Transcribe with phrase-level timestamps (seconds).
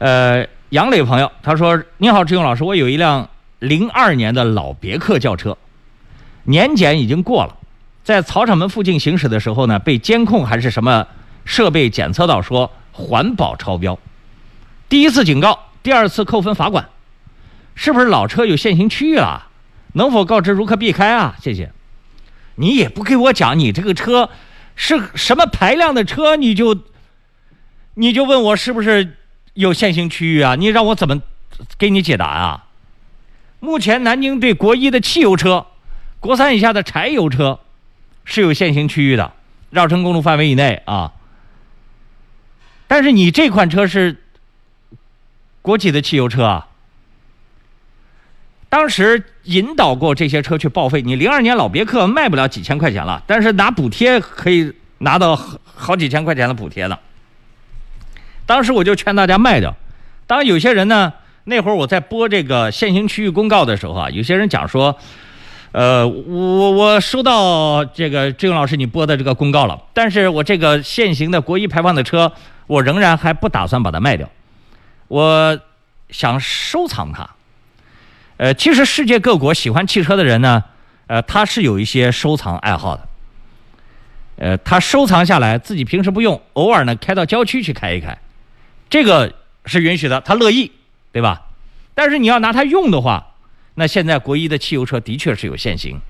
[0.00, 5.58] 呃，杨磊朋友他说：“你好，志勇老师，我有一辆零二年的老别克轿车，
[6.44, 7.54] 年检已经过了，
[8.02, 11.06] 在草场门附近行驶的时候呢，被监控还是什么
[11.44, 13.98] 设备检测到说环保超标，
[14.88, 16.88] 第一次警告，第二次扣分罚款，
[17.74, 19.48] 是不是老车有限行区域了？
[19.92, 21.36] 能否告知如何避开啊？
[21.42, 21.70] 谢谢。
[22.54, 24.30] 你也不给我讲你这个车
[24.74, 26.74] 是什么排量的车，你就
[27.92, 29.16] 你就问我是不是？”
[29.60, 31.20] 有限行区域啊，你让我怎么
[31.76, 32.64] 给你解答啊？
[33.60, 35.66] 目前南京对国一的汽油车、
[36.18, 37.60] 国三以下的柴油车
[38.24, 39.34] 是有限行区域的，
[39.68, 41.12] 绕城公路范围以内啊。
[42.88, 44.22] 但是你这款车是
[45.60, 46.68] 国几的汽油车啊？
[48.70, 56.98] 当时引导过这些车去报废，你零二年老别克卖不了几千块钱了，但是拿补贴可以拿到好几千块钱的补贴呢。
[58.50, 59.76] 当时我就劝大家卖掉。
[60.26, 61.12] 当，有些人呢，
[61.44, 64.98] 那会儿我在播这个限行区域公告的时候啊，有些人讲说，
[65.70, 72.32] 呃，我我收到这个志勇老师你播的这个公告了，但是我这个现行的国一排放的车，
[72.66, 74.28] 我仍然还不打算把它卖掉，
[75.06, 75.60] 我
[76.08, 77.30] 想收藏它。
[78.38, 80.64] 呃，其实世界各国喜欢汽车的人呢，
[81.06, 83.06] 呃，他是有一些收藏爱好的。
[84.38, 88.18] 呃，他收藏下来，自己平时不用，偶尔呢开到郊区去开一开。
[88.90, 89.32] 这个
[89.64, 90.72] 是允许的，他乐意，
[91.12, 91.46] 对吧？
[91.94, 93.34] 但是你要拿它用的话，
[93.76, 96.00] 那现在国一的汽油车的确是有限行。